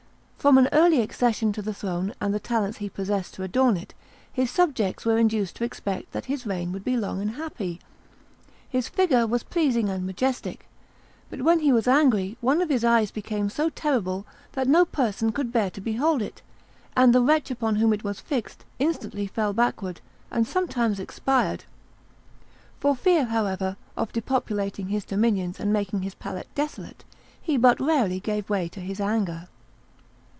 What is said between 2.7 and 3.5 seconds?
he possessed to